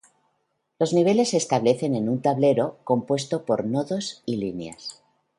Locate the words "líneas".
4.37-5.03